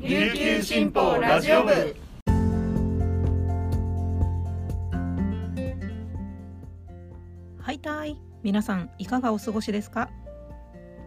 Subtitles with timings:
[0.00, 1.72] 琉球新報ラジオ部。
[7.60, 10.08] はいたい皆さんいかがお過ごしですか？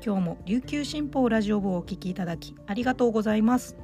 [0.05, 3.77] 今日も琉球新報ラジオ部をお聞きいただきありがとうございます。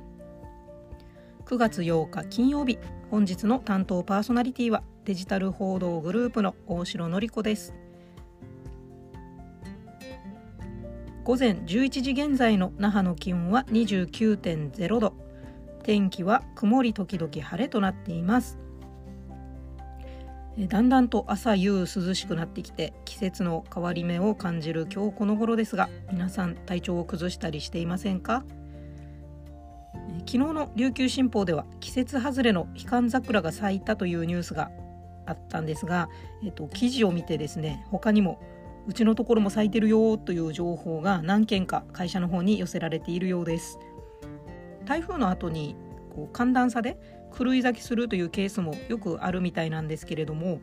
[1.46, 2.78] 9月8日金曜日
[3.10, 7.74] 本日の担当パーソナリティはデジタル報道グループの大城典子です。
[11.28, 15.14] 午前11時現在の那覇の気温は29.0度。
[15.84, 18.58] 天気は曇り時々晴れとなっています。
[20.58, 28.46] だんだんと朝夕涼しくなってきて季節の変わり目を感じる今日この頃ですが皆さん体調を崩したりしていませんか？
[30.20, 34.72] 昨日の琉球新報では季節外れの悲観桜が咲いたというニュースが
[35.26, 36.08] あったんですが、
[36.42, 38.40] えっと、記事を見てですね他にも
[38.88, 43.78] うちのところも咲いてるよという情報が何件か会社の方に寄せられているようです
[44.86, 45.76] 台風の後に
[46.16, 46.98] こう寒暖差で
[47.38, 50.62] 狂い咲きするというケースもよくあるみたいなんですけれども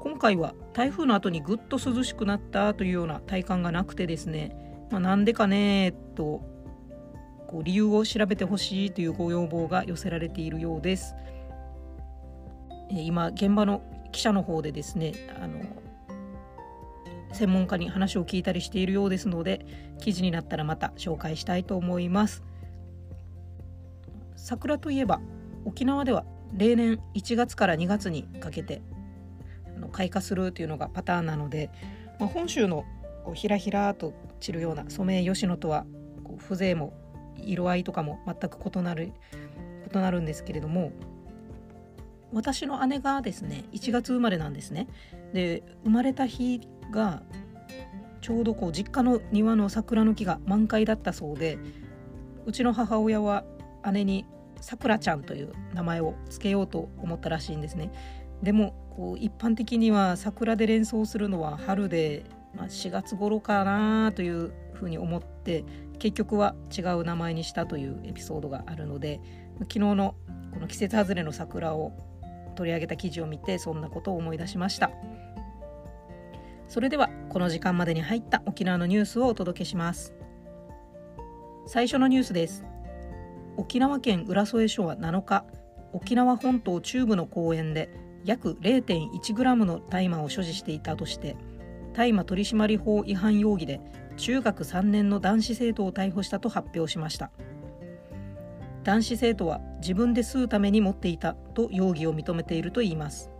[0.00, 4.56] 今回は台風の後にぐっと涼しくなったというような体感がなくてですね、
[4.90, 6.42] まあ、なんでかねと
[7.46, 11.14] こう理由を調べてほしいというご要望が寄せられているようです。
[12.90, 15.60] 今現場の記者の方でですねあの
[17.32, 19.64] 専門家に話を聞いたりしているようですので
[20.00, 22.42] 記事になったらまた紹介したいと思います。
[24.36, 25.20] 桜といえば
[25.64, 28.82] 沖縄では例年1月から2月にかけて
[29.92, 31.70] 開花するというのがパターンなので、
[32.18, 32.84] まあ、本州の
[33.24, 35.86] こうひらひらと散るようなソメイヨシノとは
[36.24, 36.92] こう風情も
[37.36, 39.12] 色合いとかも全く異なる
[39.92, 40.92] 異なるんですけれども
[42.32, 44.88] 私の姉がですね1月生まれなんですね。
[45.34, 46.60] で生まれた日
[46.92, 47.22] が
[48.20, 51.58] ちょうどこう実家の庭の桜の木が満開だったそうで
[52.46, 53.44] うちの母親は
[53.92, 54.24] 姉に
[54.60, 57.90] さくらちゃんという名前を付けようと思ったらしいんですね。
[58.42, 65.64] でもこう一般的には桜で連想するのは春で、まあ、4月頃かなというふうに思って
[65.98, 69.20] 結局は違う名前にしたというエピソードがあるので
[69.60, 70.14] 昨日の
[70.52, 71.92] この季節外れの桜を
[72.56, 74.90] 取り上げた記事を見てそんなことを思い出しました。
[76.72, 80.14] それではこの時間までに入った沖縄のニュースをお届けします。
[81.66, 82.64] 最初のニュースです。
[83.58, 85.44] 沖縄県浦添署は7日
[85.92, 87.90] 沖縄本島中部の公園で
[88.24, 91.36] 約 0.1g の大麻を所持していたとして
[91.92, 93.78] 大麻取締法違反容疑で
[94.16, 97.30] 中学3年の男子生徒を逮捕したと発表しました。
[98.82, 103.31] 男子生徒は自分で吸うために持っていたと容疑を認めているといいます。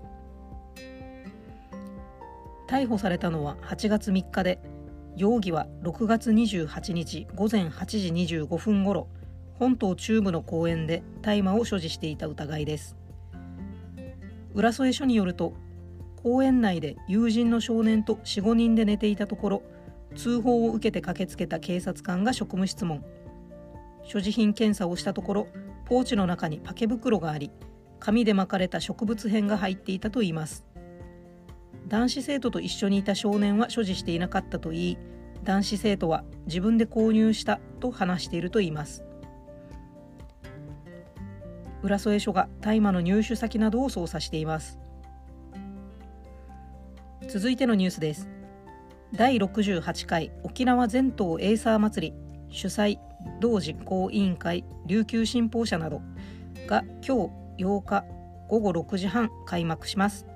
[2.73, 4.59] 逮捕されたのは8月3日で
[5.15, 9.09] 容疑は6月28日午前8時25分ごろ
[9.59, 12.97] 本島中部の公園で大麻を所持していた疑いです。
[14.55, 15.53] 浦添署によると
[16.23, 19.63] 公園内で友人の少年と45人で寝ていたところ
[20.17, 23.05] 通報を受けて駆けつけた警察官が職務質問。
[24.03, 25.49] 所持品検査をしたところ
[25.85, 27.51] ポーチの中にパケ袋があり
[28.01, 30.72] 紙で巻かれた植物片が入っていたといいます。
[31.93, 34.99] 男子生徒と一緒にいた少年は所持していなかったといい
[35.45, 39.05] 男子生徒は自分で購入したと話しているといいます。
[41.83, 44.79] 浦添署が大麻の入手先などを捜査しています。
[47.29, 48.31] 続いてのニュースです。
[49.13, 52.15] 第68回沖縄全島エイサー祭り
[52.49, 52.99] 主催
[53.39, 56.01] 同実行委員会琉球新報社など
[56.67, 57.29] が今
[57.59, 58.07] 日8日
[58.49, 60.32] 午後6時半開幕します。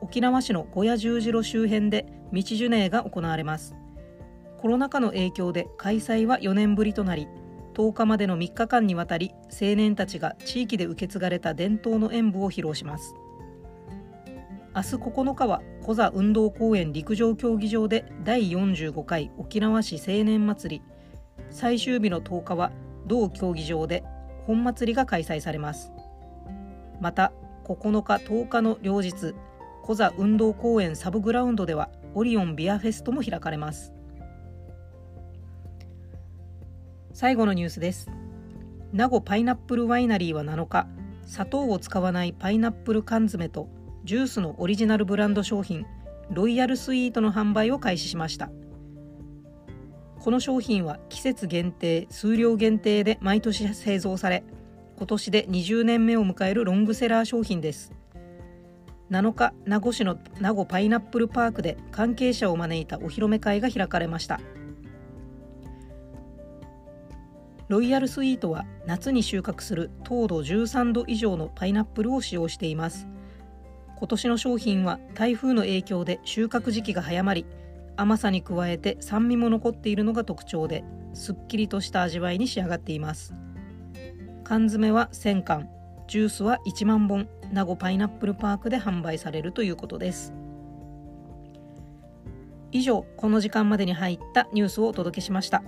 [0.00, 3.74] 沖縄市の小屋十字路周辺で道ジュが行われます。
[4.58, 7.28] コロナ禍の影響で開催は4年ぶりとなり
[7.74, 13.14] 10日までの3日間にわたり青年たちが地域で受け継がれた伝統の演舞を披露します。
[14.74, 20.82] 明日9日は小座運動公園陸上競技場で第45回沖縄市青年祭り。
[21.50, 22.72] 最終日の10日は
[23.06, 24.04] 同競技場で
[24.46, 25.92] 本祭りが開催されます。
[27.00, 27.32] また
[27.64, 29.34] 9日10日の両日
[29.88, 33.94] 小座運動公園サブグラウンドではオリオンビアフェストも開かれます。
[37.14, 38.10] 最後のニュースです。
[38.92, 40.86] 名護パイナップルワイナリーは7日
[41.24, 43.70] 砂糖を使わないパイナップル缶詰と
[44.04, 45.86] ジュースのオリジナルブランド商品
[46.28, 48.50] ロイヤルスイートの販売を開始しました。
[50.20, 54.44] この商品は季節限定数量限定で毎年製造され
[54.98, 57.94] 今年で20年目を迎えるロングセラー商品です。
[59.10, 64.40] 7日名護市の名護パイナップルパークで関係者を招いたお披露目会が開かれました。
[67.68, 73.06] ロイヤルスイートは夏に収穫する糖度13度以上のパイナップルを使用しています。
[73.96, 77.46] 今年の商品は台風の影響で収穫時期が早まり
[77.96, 80.84] 甘さに加えて酸味も残っているのが特徴で
[81.14, 83.34] すっきりとした味わいに仕上がっています。
[84.44, 85.68] 缶詰は1000缶
[86.06, 87.28] ジュースは1万本。
[87.52, 90.34] 名護パイナップルパークで販売されるということです。
[92.70, 95.62] 以上この時間までに入ったニュースをお届けしました。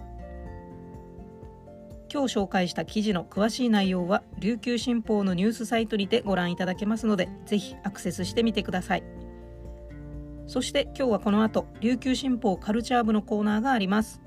[2.13, 9.05] 今日紹介した記事の詳しい内容は琉球新報のニュースサイトにてご覧いただけますのでぜひアクセスしてみてください。
[10.47, 14.21] そして今日はこの後琉球新報カルチャー部のコーナーがあります。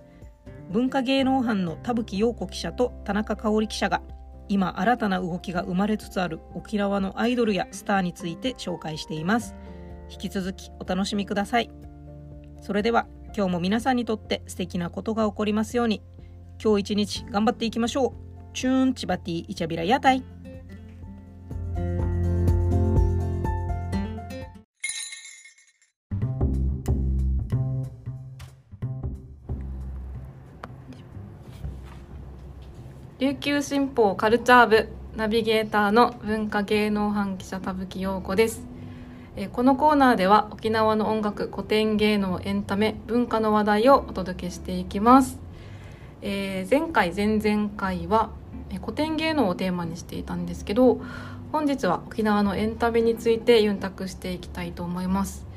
[0.72, 4.02] 文化芸能班の田吹陽子記者と田中香織記者が
[4.54, 9.56] 今新たな動きが生まれつつある沖縄のアイドルやスターについて紹介しています。
[10.12, 11.72] 引き続きお楽しみください。
[12.62, 16.04] それでは今日も皆さんにとって素敵なことが起こりますように。
[16.64, 18.54] 今日一日頑張っていきましょう。
[18.54, 20.24] チューンチバティイチャビラ屋台。
[33.24, 38.66] 琉球新報カルチャー部ナビゲーターの文化芸能班記者田吹陽子です。
[39.38, 45.40] えこのコーナーでは沖縄の音楽古典芸能エンタメ文化の話題をお届けしていきます。
[46.22, 48.32] えー、前回前々回は
[48.82, 51.00] 古典芸能をテーマにしていたんですけど
[51.54, 55.48] 本日は沖縄のエンタメについてユンタクしていきたいと思います、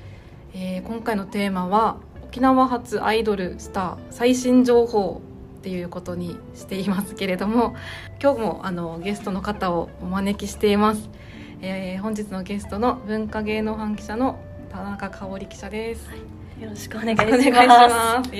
[0.55, 5.21] えー、今回のテーマは沖縄発アイドルスター最新情報
[5.67, 7.75] っていうことにしていますけれども
[8.23, 11.11] 今日もあのゲストの方をお招きしています、
[11.61, 14.39] えー、本日のゲストの文化芸能班記者の
[14.71, 16.15] 田中香織記者です、は
[16.61, 18.31] い、よろしくお願いします。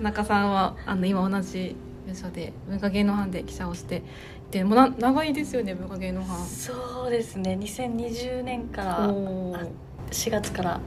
[0.00, 1.74] 中さんはあの今同じ
[2.06, 4.04] 部署で文化芸能班で記者をして
[4.52, 6.38] でもな長いですよね文化芸能班。
[6.46, 7.58] そうですね。
[7.60, 10.80] 2020年から4月から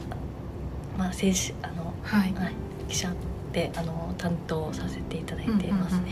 [0.98, 2.54] まあ正式あの、はい、はい、
[2.88, 3.14] 記者
[3.54, 6.12] であの担当させていただいてますね、うんうんう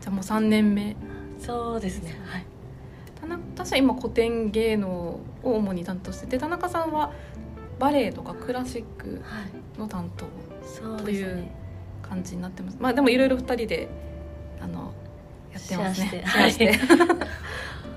[0.00, 0.96] じゃあもう3年目。
[1.38, 2.20] そうですね。
[2.26, 2.44] はい。
[3.18, 7.12] 田中私は今古典芸能を主に担当してて田中さんは
[7.78, 9.22] バレエとかクラシック
[9.78, 10.26] の担当
[11.02, 11.60] という、はい
[12.10, 12.76] 感じになってます。
[12.80, 13.88] まあでもいろいろ2人で
[14.60, 14.92] あの
[15.52, 16.24] やってますね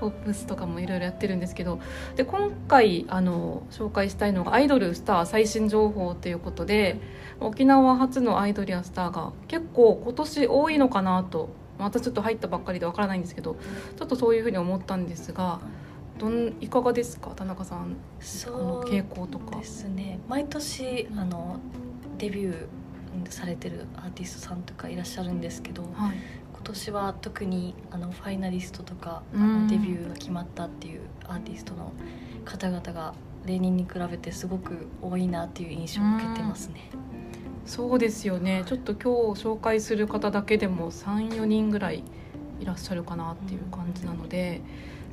[0.04, 1.80] アしてホップスとかもいろいろやってるんですけど
[2.16, 7.00] で今回あの紹介したいのがアイドルスター最新情報ということで
[7.40, 11.48] 沖縄初のアイドルやスターが結構今年多いのかなと
[11.78, 13.56] またちょっと入ったばっかりでわからないんですけど
[13.96, 15.60] ちょっとそういうふうに思ったんですが
[16.18, 17.32] どんいかがですか？
[17.34, 19.58] 田中さんそう傾向とか。
[19.58, 21.58] ですね毎年あの
[22.18, 22.66] デビュー
[23.30, 26.16] されてるアーティストさんとかいらっしゃるんですけど、はい、
[26.52, 31.92] 今年は特にあのファイナリストとか、あのデビューが決まったっていうアーティストの
[32.44, 33.14] 方々が
[33.46, 36.90] 例年に比べてすごく多いなっていう印象を受けてますね。
[37.66, 38.62] そうですよね。
[38.66, 42.04] ちょっと今日紹介する方だけでも34人ぐらい
[42.60, 44.60] いらっしゃるかなっていう感じなので、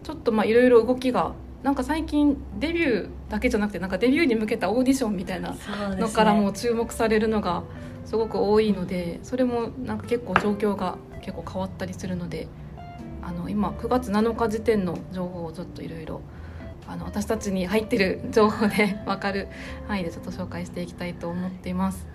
[0.04, 1.34] ちょっとまあいろいろ動きが
[1.64, 5.56] なんか最近デビューだけじゃなくてなんかデビューに向けたオーディションみたいな
[5.96, 7.64] のからも注目されるのが
[8.06, 12.48] すごく多いのでそれもなんか結構状況が結構変わったりするので
[13.22, 16.22] あの今9月7日時点の情報をちょっといろいろ
[16.88, 19.48] 私たちに入ってる 情報で 分かる
[19.88, 22.08] 範囲でちょっと紹介していきたいと思っています。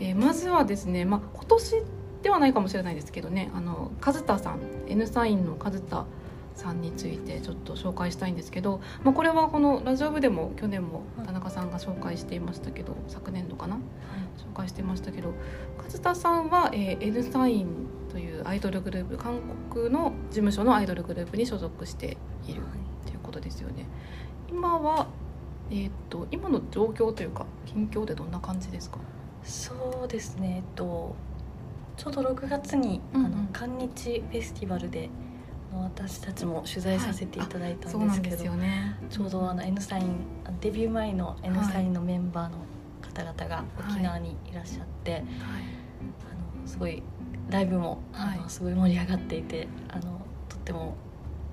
[0.00, 1.82] えー、まずはですね、まあ、今年
[2.22, 4.58] ではないかもしれないですけどねあの和田さん
[4.88, 6.06] N サインの和田
[6.54, 13.82] さんについてちょっと紹介したいんですけど、まあ、これはこのラジオ部でも去年も田中さんが紹介していましたけど昨年度かな、はい、
[14.40, 15.32] 紹介してましたけど
[15.78, 17.68] 勝田さんは、えー、N サイン
[18.10, 19.40] というアイドルグループ韓
[19.70, 22.16] 国の事務所のアイドルグループに所属して
[22.46, 22.62] いる
[23.06, 23.16] とい。
[23.16, 23.86] うことですよね。
[24.50, 25.06] 今は
[25.70, 28.98] えーと、と今の状況というか近況でどんな感じですか？
[29.42, 31.16] そうですね、えっと、
[31.96, 35.08] ちょうど6月に、うんうん、あの韓日フェスティバルで
[35.80, 38.58] 私たちも取材させていただいたんですけど、はい。
[38.58, 40.16] ね、ちょうどあの N サイン
[40.60, 42.58] デビュー前の N サインのメンバーの
[43.00, 47.02] 方々が沖縄にいらっしゃって、はい、あのすごい
[47.50, 50.96] ライブもあのすごい盛り上がっていてあのとっても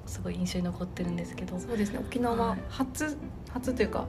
[0.05, 1.59] すごい印象に残ってるんですけど。
[1.59, 1.99] そうですね。
[1.99, 3.13] 沖縄初、はい、
[3.53, 4.07] 初というか、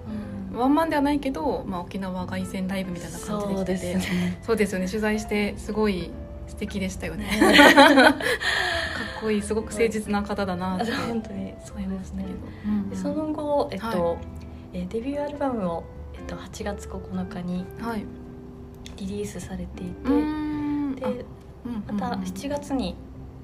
[0.52, 4.86] うん、ワンマンではないけど、まあ、沖縄凱旋ライブみたいな感じで来ててそうです,、ね、そうですよね。
[4.86, 6.10] 取材してすごい
[6.46, 7.28] 素敵でしたよね。
[7.74, 8.14] か っ
[9.20, 10.92] こいいすごく誠実な方だなって。
[11.08, 11.54] 本当に。
[11.64, 12.24] そうですね、
[12.66, 14.18] うんうん、その後、えっとはい、
[14.74, 15.84] えデビューアルバムを、
[16.14, 17.64] えっと、8月9日に
[18.96, 21.24] リリースされていて、はい、で、
[21.64, 22.96] うんまた7月に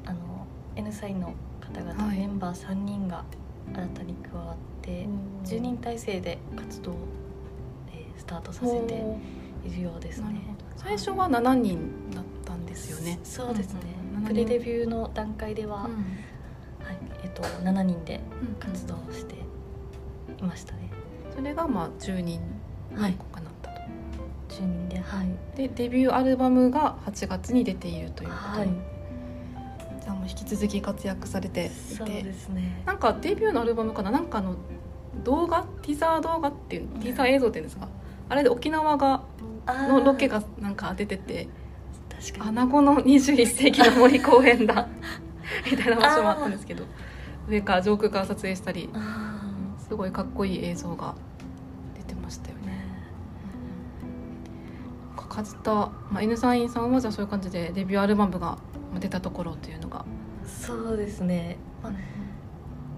[0.06, 3.25] あの N サインの方々、はい、メンバー3人が
[3.75, 5.06] 新たに加わって
[5.45, 6.95] 10人体制で活動を、
[7.92, 9.04] えー、スタートさせて
[9.66, 10.56] いるようですね。
[10.76, 12.30] 最初は7人だった？
[12.30, 12.36] ん
[12.67, 13.19] ですよね。
[13.25, 13.81] そうですね、
[14.17, 18.21] うん、プレデビューの段階では、うん、はいえーと、と7人で
[18.61, 19.37] 活動して
[20.39, 20.91] いましたね、
[21.35, 22.41] それがまあ10人
[22.91, 23.15] にかなっ
[23.63, 23.91] たと、はい、
[24.51, 25.29] 10人ではい。
[25.57, 28.69] でデビューアルバムが8月に出ているということで、はい。
[30.05, 31.75] さんも引き続き活躍されていて。
[31.97, 32.83] そうですね。
[32.87, 34.11] なんかデビューのアルバムかな。
[34.11, 34.57] なんかの
[35.25, 35.65] 動画？
[35.83, 37.89] ティザー動画っていうティザー映像っていうんですか？
[38.29, 39.23] あれで沖縄が
[39.67, 41.49] のロケがなんか出てて
[42.21, 42.51] 確かに。
[42.51, 44.89] 穴子の21世紀の森公園だ。
[45.71, 46.85] みたいな場所もあったんですけど。
[47.49, 48.91] 上から上空から撮影したり
[49.79, 51.15] すごいかっこいい映像が
[51.95, 52.85] 出てましたよね。
[55.17, 55.71] 和田、
[56.11, 58.59] まあ、N サインさんはじゃあそういう感じでデビューアルバムが
[58.99, 60.05] 出たところというのが。
[60.45, 61.93] そうですね、まあ、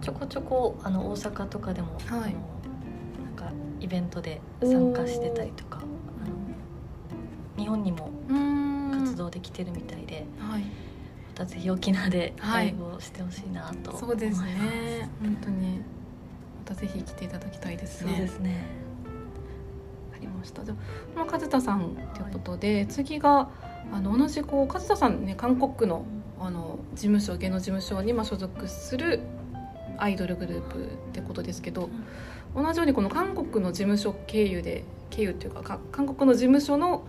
[0.01, 2.33] ちょこちょこあの大阪とかでも、はい、あのなん
[3.35, 5.83] かイベントで参加してたりとか。
[7.59, 8.11] 日本にも
[9.39, 10.69] 活動できてるみたいで、はい、ま
[11.35, 15.09] たぜひ沖縄でライブをしてほしいなと、はい、そうですね。
[15.21, 15.79] 本当に。
[15.79, 15.85] ま
[16.65, 18.13] たぜひ来ていただきたいですね。
[18.13, 18.65] そうですね。
[20.15, 20.65] ありました。
[20.65, 20.75] じゃ
[21.17, 23.49] あ和田さんということで、はい、次が
[23.93, 26.05] あの同じこう和田さんね韓国の
[26.41, 29.21] あの事務所芸能事務所にま所属する
[29.97, 31.89] アイドルグループってことですけど、
[32.55, 37.05] 同じようにこの韓国の事務所経由で経由っていうか韓国の事務所の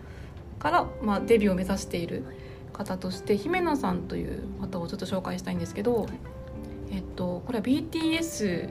[0.59, 2.25] から、まあ、デビューを目指している
[2.73, 6.07] 方として姫奈さんという方をちょっと紹介したいんですけど、
[6.91, 8.69] えっと、これは BTS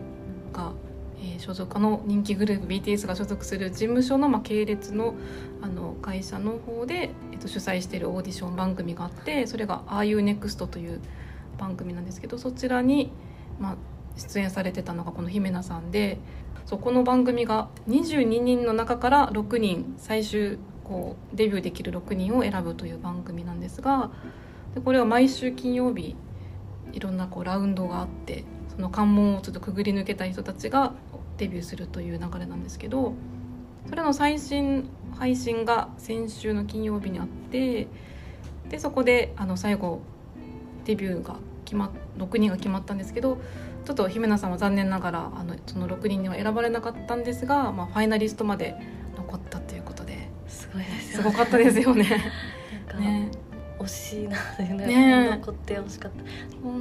[0.53, 0.73] が
[1.21, 5.15] えー、所属の人気グループ BTS が所属する事務所の、まあ、系列の
[5.61, 11.01] あの会社の方で、えっと、主催しているオーディション番組があってそれが「RUNEXT」という
[11.59, 13.11] 番組なんですけどそちらに、
[13.59, 13.77] まあ、
[14.17, 16.19] 出演されてたのがこの姫奈さんで
[16.67, 24.11] そこの番組が22人の中から6人最終こうデビューできる6人を選ぶという番組なんですが
[24.75, 26.17] でこれは毎週金曜日
[26.93, 30.95] いろんなこうラウンドがあってその関門をちょっとくぐり抜けた人たちが
[31.37, 33.13] デビューするという流れなんですけど
[33.89, 37.89] それの最新配信が先週の金曜日にあって
[38.69, 40.01] でそこであの最後
[40.85, 43.39] デビューが決ま6人が決まったんですけど
[43.85, 48.77] ちょっと姫奈さんは残念ながらあのその6人には選ばれなかったんですが、まあ、ファイナリストまで
[49.17, 49.78] 残ったという
[51.19, 52.05] すごかったですよね。
[52.99, 53.31] ね。
[53.81, 55.31] 惜しいなねね。
[55.31, 56.31] 残ってほしかった、ね、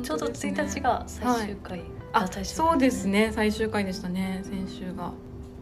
[0.03, 3.31] ちょうど1日が最終回、はい、あそうですね。
[3.33, 4.41] 最終回でしたね。
[4.43, 5.11] 先週が。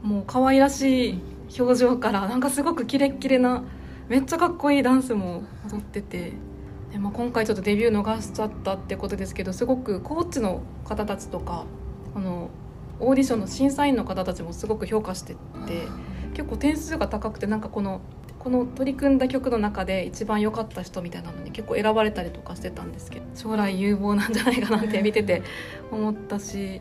[0.01, 1.21] もう可愛らしい
[1.59, 3.63] 表情からなんかすごくキレッキレな
[4.07, 6.33] めっちゃかっこいいダンスも踊ってて。
[6.91, 11.65] で、まあ、今回ちょっとデビュー逃しちゃったってことですけどすごくコーチの方たちとか
[12.13, 12.49] この
[13.01, 15.39] オーディションの審査員の方たちもすごく評価してて
[16.33, 17.99] 結構点数が高くてなんかこの
[18.45, 25.41] この取り組んだ曲の中で一番良かった人みたいなのに結構選ばれたりとかしてたんですけど将来有望なんじゃないかなって見てて
[25.91, 26.79] 思ったし。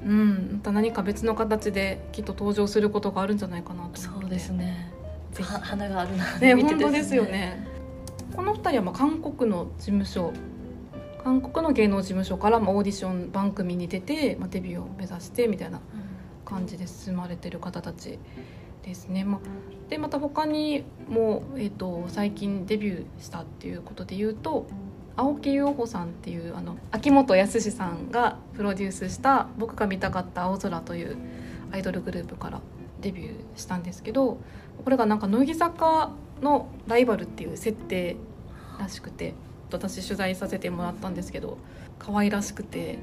[0.00, 4.92] うん、また何か別の形できっと登場することがあるんじゃないかなとそうですね。
[5.42, 6.38] 花があるな。
[6.38, 7.66] ね本当ですよね。
[8.36, 10.32] この2人はまあ韓国の事務所
[11.24, 15.80] 韓国の芸能事務所からまあオーディション番組に出て、まあ、デビューを目指してみたいな
[16.44, 18.20] 感じで進まれてる方たち
[18.82, 19.24] ですね。
[19.24, 19.40] まあ、
[19.90, 24.66] でまた他にも、えーと、最近デビューしたっていうことで言うと
[25.16, 31.16] 青木優穂さんっていうあの秋元康さんがプロデュースした「僕が見たかった青空」という
[31.72, 32.60] アイドルグループから
[33.00, 34.38] デビューしたんですけど
[34.84, 38.16] これがなんか乃木坂のライバルっていう設定
[38.78, 39.34] らしくて
[39.72, 41.58] 私取材させてもらったんですけど
[41.98, 42.98] 可愛らしくて。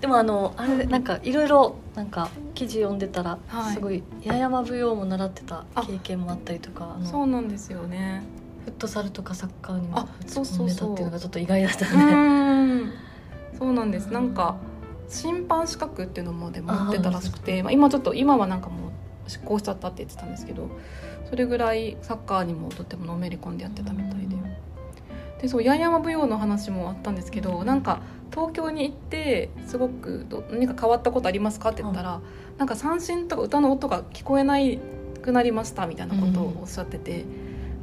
[0.00, 8.22] でもあのあれなんかいろいろなんか記事読んでたら、はい、すごい八重山舞踊も習ってた経験もあったりとかそうなんですよね。
[8.64, 12.92] フットサルとかサッカーにもそうそうそうっていうのがちょっと意外だったね。
[13.58, 14.06] そうなんです。
[14.06, 14.56] なんか
[15.08, 18.88] 審判資格っていうのもで持ってたらしくてまあ、今ちょっと今はなんかも
[19.26, 20.68] う執行しちゃったって言ってたんですけど
[21.28, 24.36] それぐらいサッカーにもとってものめり込んでやってたみたいで。
[25.42, 28.00] でそう八重山舞踊の話もあったんですけどなんか
[28.34, 31.70] 東京に行ってすごく何か変わったことありますか？
[31.70, 32.20] って言ったら、
[32.58, 34.80] なんか三振とか歌の音が聞こえない
[35.22, 37.24] くなりましたみたいなことをおっしゃってて、だ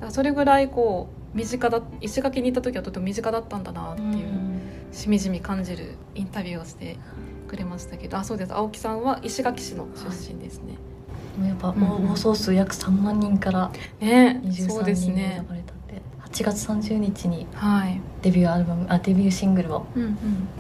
[0.02, 4.28] からそれぐらいこう身近だ石垣に行った時はとても身近だったんだなっていう、
[4.92, 6.98] しみじみ感じるインタビューをして
[7.48, 8.54] くれましたけどあそうです。
[8.54, 10.76] 青木さんは石垣市の出身ですね。
[11.40, 15.74] はい、やっぱ応募数約3万人から23人選ばれた
[16.28, 19.86] 8月30日にはいデビューアルバムあデビューシングルを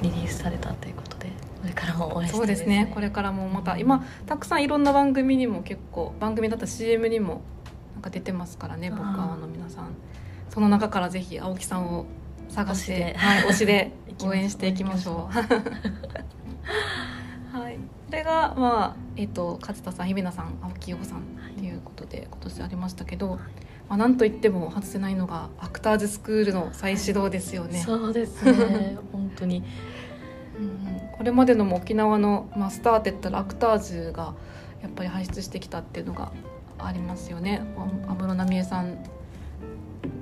[0.01, 1.27] リリースされたということで、
[1.61, 2.91] これからも応援して、そうですね。
[2.93, 7.41] これからもまた今たくさんいろんな番組にも結構番組だった CM にも
[7.93, 9.95] なんか出てますからね僕はの皆さん。
[10.49, 12.05] その中からぜひ青木さんを
[12.49, 15.33] 探してはい、推しで 応援していきましょう。
[17.57, 21.23] はい、これがまあえっ、ー、と勝田さん日比奈さん青木陽子さん
[21.57, 23.39] ということで、今年ありましたけど。
[23.91, 27.81] まあ、なんといっても外せないのがアクターズスクールの再始動ですよね。
[27.81, 29.65] そうですね 本当に、
[30.57, 34.33] うん、これまでのも沖縄の、まあ、スターって言ったらアクターズが
[34.81, 36.31] やっぱり輩出してきたっていうのが
[36.79, 37.63] ありますよね。
[38.07, 39.03] 安室奈美恵さん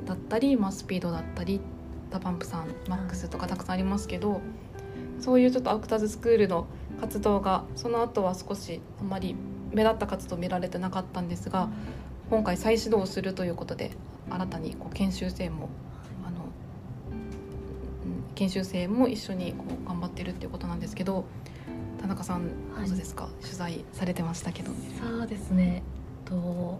[0.07, 1.61] だったり、まあ、スピードだったり
[2.09, 4.41] DA PUMPさん MAX とかたくさんありますけど
[5.19, 6.65] そういうちょっとアクターズスクールの
[6.99, 9.35] 活動がその後は少しあまり
[9.71, 11.69] 目立った活動見られてなかったんですが
[12.29, 13.91] 今回再始動するということで
[14.29, 15.69] 新たにこう研修生も
[16.23, 16.45] あの
[18.35, 21.25] 研修生も一緒にこう頑張ってるっていうことなんですけど
[21.99, 22.47] 田中さん
[22.85, 24.71] どうですか、はい、取材されてましたけど。
[25.03, 25.83] そうですね。
[26.23, 26.79] と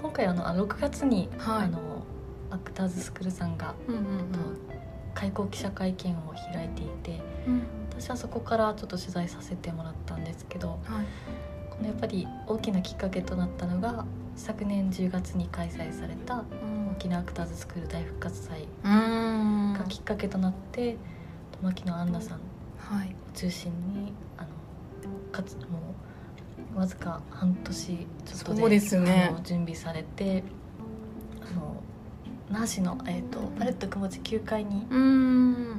[0.00, 2.04] 今回あの6月に、はい、あの
[2.50, 4.28] アクターズスクールさんが、うんうんうん、
[5.14, 11.06] 開講記者会見を開いていて、うん、私はそこからちょっと取材させてもらったんですけど、はい、
[11.70, 14.06] このやっぱり大きなきっかけとなったのが
[14.38, 16.44] 昨年10月に開催された
[16.92, 20.96] 沖縄アクターズスクール大復活祭がきっかけとなって
[21.60, 22.40] 牧野アンナさんを
[23.34, 24.48] 中心に、あの
[25.32, 25.94] かつも
[26.74, 30.44] うわずか半年ちょっとでで、ね、準備されて
[31.40, 31.82] あの
[32.48, 34.86] 那覇市の、えーと、パレット雲地9階に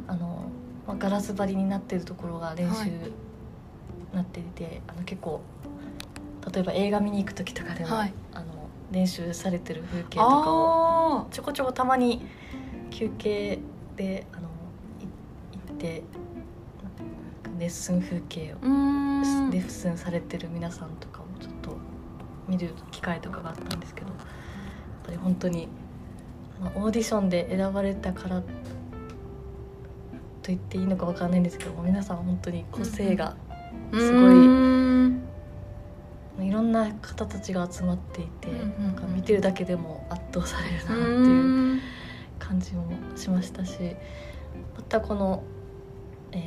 [0.08, 0.52] あの、
[0.86, 3.12] まあ、ガラス張りになってるところが練習
[4.14, 5.42] なっていて、はい、あの結構
[6.54, 8.46] 例えば映画見に行く時とかでも、はい、あの
[8.92, 12.22] 練習されてる風景とかをちょこちょこたまに
[12.90, 13.60] 休憩
[13.96, 14.50] であの
[15.68, 16.04] 行って
[17.60, 18.58] レッスン風景を
[19.52, 21.78] レッスンされてる皆さんとかをちょっと
[22.48, 24.18] 見る機会とかがあったんですけどやっ
[25.06, 25.68] ぱり本当に、
[26.60, 28.48] まあ、オーディションで選ばれたからと
[30.48, 33.36] 言っていいのか分かんないんですけど皆さん本当に個性が
[33.94, 35.29] すごい。
[36.44, 38.50] いろんな方たちが集まっていて、
[38.80, 41.82] なんか見てるだけでも圧倒されるなっていう
[42.40, 43.78] 感じもしましたし
[44.76, 45.44] またこの、
[46.32, 46.42] えー、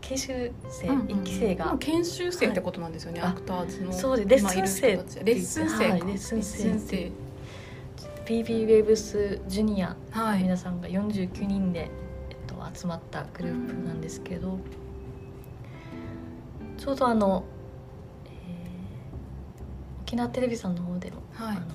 [0.00, 3.92] 研修生、うんうん、1期生が研修生ってことなんですよね、はい、アクターズの。
[3.92, 4.92] そうでレッスン生。
[4.92, 7.12] レッスン生、はい、レッスン生。
[8.24, 11.90] BB ウェーブスジュニアの皆さんが49人で、
[12.30, 14.58] えっと、集まったグループなんですけど、
[16.78, 17.44] ちょうどあの
[20.12, 21.66] 沖縄テレビさんの方でも、はい、あの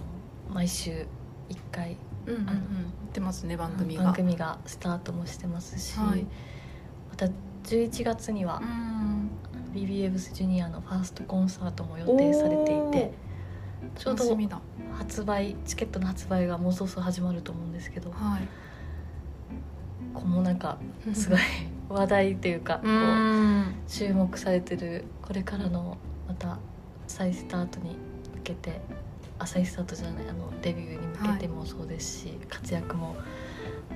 [0.53, 1.97] 毎週1回、
[2.27, 2.49] うんうんうん、っ
[3.11, 4.03] てますね番組が。
[4.03, 6.23] 番組がスタートもしてますし、はい、
[7.09, 7.25] また
[7.63, 9.31] 11月には、うん、
[9.73, 13.11] BB エブスジュニアのファーストコンサートも予定されていて
[13.95, 14.37] ちょうど
[14.99, 18.47] 発売チケットの発売がもうそろそろ始まると思うんですけど、はい、
[20.13, 20.77] こうもなんか
[21.11, 21.39] すごい
[21.89, 25.97] 話題というかこう注目されてるこれからの
[26.27, 26.59] また
[27.07, 28.06] 再スタートに
[28.47, 28.81] けて
[29.39, 33.15] 朝日スタートじゃないあのデビューに向けてもそうですし、はい、活躍も、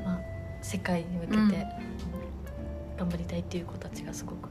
[0.04, 0.20] まあ、
[0.62, 1.68] 世界に向けて
[2.98, 4.50] 頑張りたいっていう子たちがすごく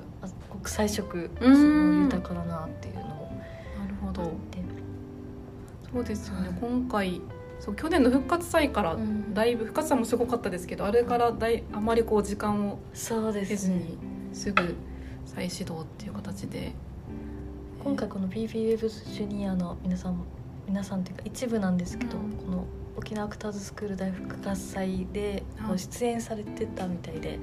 [0.51, 3.33] 国際色すごい豊かだなっていうのを
[3.79, 4.33] なるほど。
[5.93, 7.21] そうですよね、はい、今回
[7.59, 8.97] そう去年の復活祭から
[9.35, 13.99] だいぶ、復活祭もすごかったですけどあれからだいあまりこう時間を経ずに
[14.33, 14.77] すぐ
[15.27, 16.73] 再始動っていう形で
[17.83, 20.23] 今回この BB ウェブスジュニアの皆さん
[20.67, 22.67] 皆さんというか一部なんですけど、うん、この
[22.97, 27.39] 沖縄アクターズスクール大復活祭でこう出演されてたみたいで、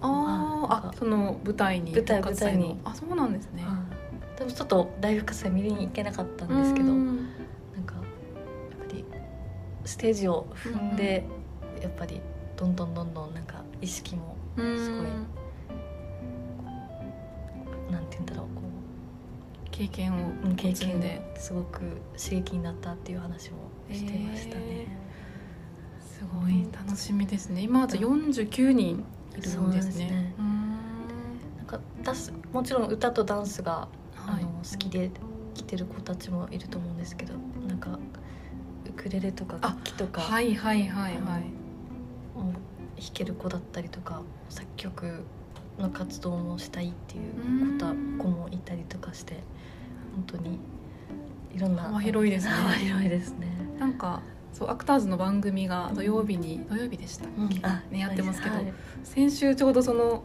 [0.00, 2.80] ああその舞台に舞台舞台に。
[2.82, 3.62] あそうなんですね、
[4.38, 8.04] でもちょっと大復活祭見に行けなかったんですけど、ん、なんかやっ
[8.88, 9.04] ぱり
[9.84, 11.26] ステージを踏んで、
[11.82, 12.22] やっぱり
[12.56, 15.26] どんどんどんどんなんか意識もすごい、ん、
[17.90, 18.71] なんて言うんだろう
[19.72, 21.80] 経験を経験ですごく
[22.16, 23.56] 刺激になったっていう話も
[23.90, 27.62] してましたね、えー、すごい楽しみですね。
[27.62, 29.04] 今あと49人
[29.36, 30.34] いるんですね、ね、
[31.56, 35.10] なんかダスもちろん歌とダンスが、はい、あの好きで
[35.54, 37.34] 来てる子たちもいると思うんですけど
[37.66, 37.98] なんか
[38.86, 41.62] ウクレレとか楽器とかはいはいはいはい。
[43.02, 45.24] 弾ける子だったりとか作曲
[45.78, 47.78] の活動もしたいっていう
[48.18, 49.42] 子もいたりとかして
[50.14, 50.58] 本当に
[51.54, 52.52] いろんな幅広いですね。
[52.54, 53.48] 幅広いですね。
[53.78, 57.58] なんかそうアクターズの番組が土曜日に、土曜日でしたっけ、
[57.90, 58.72] ね、やってますけど、はい。
[59.02, 60.22] 先週ちょうどその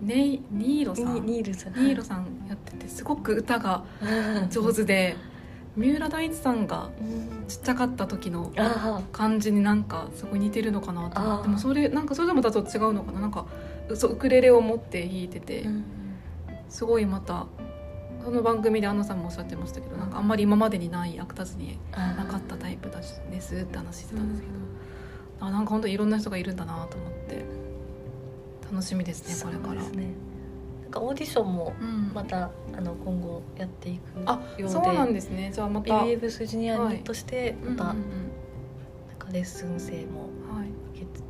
[0.00, 1.14] ネイニーロさん。
[1.14, 1.74] ニニールさん。
[1.74, 3.84] ニーロさんやっててすごく歌が
[4.50, 5.16] 上手で
[5.76, 7.46] 三浦大知さんがうん。
[7.48, 11.42] ちっちゃかった時のあ感じになんかすごい似てるのかなと思って。
[11.44, 13.20] でもそれなんかそれでもまたちょっと違うのかな。
[13.20, 13.46] なんか
[13.94, 15.84] そうウクレレを持って弾いてて、あうん。
[16.68, 17.46] すごいまた
[18.24, 27.44] その番組で安野さんもおっしゃってましたけどなんかあんまり今までにないアクターズにあなかったタイプだしですって話してたんですけど、あなんか本当にいろんな人がいるんだなと思って
[28.70, 29.82] 楽しみですねこれから。
[29.82, 32.12] なんかオーディションもうん。
[32.14, 34.68] またあの今後やっていくあようで。
[34.68, 35.50] そうなんですね。
[35.52, 38.08] じゃあまた、BBS ジュニアにとしてまたなんうんうん。
[39.18, 40.68] かレッスン生もうんはい、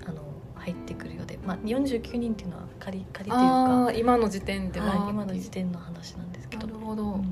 [0.07, 0.23] あの
[0.55, 3.93] 入ってくるようで、まあ、49人っていうのは仮仮というか。
[3.95, 6.67] 今の時点では、はい、今の時点の話なんですけど。
[6.67, 7.25] なるほど、うん。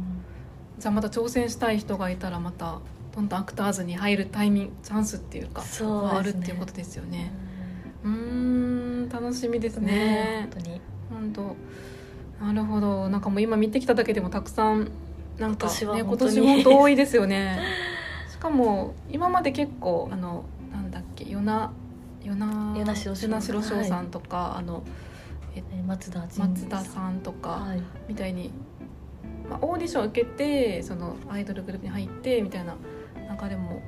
[0.79, 2.81] じゃあまた挑戦したい人がいたらまた
[3.14, 7.33] どんどんアクターズに入るタイミングチャンスっていうかそうあるっていうことですよね。
[8.05, 9.09] うん。
[9.09, 10.81] 楽しみですんね本当に。
[11.11, 11.33] 本
[12.40, 12.44] 当。
[12.44, 13.09] なるほど。
[13.09, 14.90] なんかもう今見てきただけでもたくさん
[15.38, 16.35] なんか今年はね、今本当に。
[16.35, 17.61] 年本当多いですよね。
[18.31, 21.72] しかも今まで結構あのなんだっけ与那
[22.25, 24.07] 与那城翔さん。
[24.07, 24.83] とか、あの
[25.55, 27.83] え松田迅松田さんとか、はい。
[28.09, 28.51] みたいに、
[29.49, 32.77] まあ、オーディションを受けてそのアイドルグループに入ってみたいな
[33.41, 33.83] 流れも、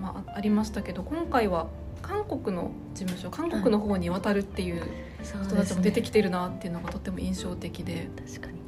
[0.00, 1.68] まあ、ありましたけど今回は
[2.02, 4.82] 韓国の事務所韓国の方に渡るっていう
[5.22, 8.08] 人たちも出てきててるなっていうのがとっても印象的で。
[8.16, 8.60] 確かに。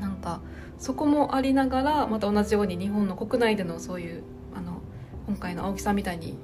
[0.00, 0.40] なんか
[0.78, 4.22] そこもありながらまた同じように日本の国内でのそういう
[4.54, 4.80] あの
[5.26, 6.38] 今回の青木さんみたいに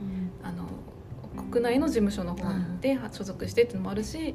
[1.54, 4.34] 国内の事務所の方で所属してっていうのもあるし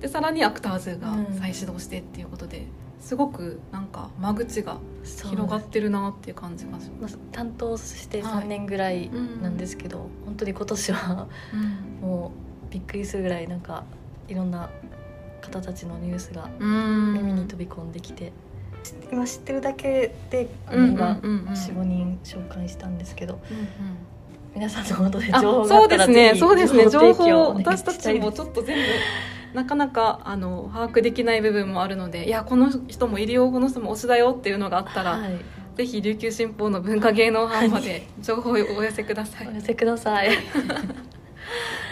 [0.00, 2.66] でさらにアクターズが再始動してっていうことで
[3.00, 8.44] すごくなんか間口が広がってるなっていう感じがしままあ担当してはい。
[8.44, 11.56] 3年ぐらいうんなんですけど、本当に今年はす。
[11.56, 12.08] うん。
[12.08, 12.32] も
[12.70, 13.84] うびっくりするぐらいなんか
[14.26, 14.70] いろんな
[15.42, 17.12] 方たちのニュースがうん。
[17.12, 18.32] 耳に飛び込んできて、
[19.12, 21.48] 今知ってるだけで、今うんうんうん。
[21.48, 23.64] 45人紹介したんですけどうんうん
[24.54, 26.34] 皆さんのことであ情報がそうですね。
[26.36, 26.88] そうですね。
[26.88, 28.82] 情報私たちもちょっと全部
[29.54, 35.38] なかなかあの把握できない部分もあるのでいやこの人もいるよこの人も推しだよっていうのがあったら、はい、
[35.76, 40.30] ぜひ琉球新報の文化芸能班まで情報をお寄せください、い、お寄せください。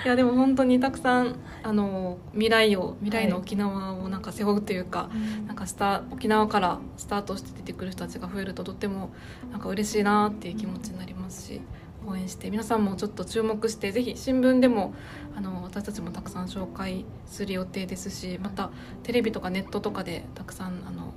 [0.05, 5.11] やでも本当にたくさんあの未来を未来の沖縄をなんか背負うというか、
[5.47, 9.11] なんかスタ沖縄からスタートして出てくる人たちが増えるととっても
[9.51, 11.61] なんか嬉しいなっていう気持ちになりますし
[12.07, 14.95] 応援して皆さんもちょっと注目してぜひ新聞でも
[15.37, 18.71] あの私たちもたくさん紹介する予定ですしまた
[19.03, 21.13] テレビとかネットとかでたくさんあの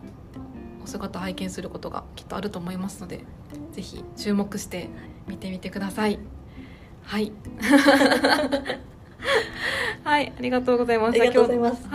[0.83, 3.25] お姿拝見することがきっとあると思いますので
[3.71, 4.89] ぜひ注目して
[5.27, 6.19] 見てみてください。
[7.03, 7.31] はい
[10.03, 11.25] はい、ありがとうございました。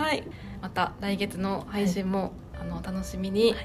[0.01, 0.23] はい、
[0.61, 3.55] また来月の配信も、あのお楽しみに。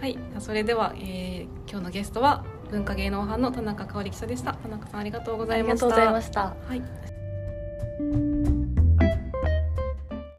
[0.00, 4.54] はい、それでは、えー今日のゲストは文化芸能班の田中香織記者でした。
[4.54, 5.86] 田中さんありがとうございました。
[5.86, 6.40] ありがとうございました。
[6.40, 8.59] はい。